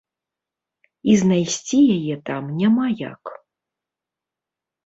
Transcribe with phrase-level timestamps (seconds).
[1.11, 3.23] І знайсці яе там няма як.